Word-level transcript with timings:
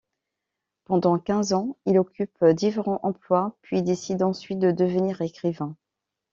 Pendant 0.85 1.19
quinze 1.19 1.53
ans, 1.53 1.77
il 1.85 1.99
occupe 1.99 2.43
différents 2.43 2.99
emplois, 3.03 3.55
puis 3.61 3.83
décide 3.83 4.23
ensuite 4.23 4.57
de 4.57 4.71
devenir 4.71 5.21
écrivain. 5.21 5.75